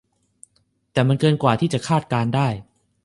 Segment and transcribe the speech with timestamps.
[0.93, 2.47] แต่มันเกินกว่าที่จะคาดการณ์ได้